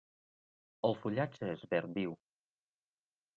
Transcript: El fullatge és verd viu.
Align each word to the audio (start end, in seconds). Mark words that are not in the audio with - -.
El 0.89 0.97
fullatge 1.03 1.51
és 1.57 1.67
verd 1.75 1.93
viu. 1.99 2.17